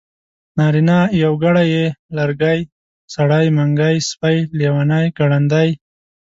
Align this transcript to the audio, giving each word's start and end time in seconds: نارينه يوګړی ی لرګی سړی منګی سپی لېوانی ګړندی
نارينه 0.57 0.97
يوګړی 1.23 1.67
ی 1.81 1.83
لرګی 2.17 2.59
سړی 3.13 3.45
منګی 3.57 3.95
سپی 4.09 4.37
لېوانی 4.57 5.05
ګړندی 5.17 5.69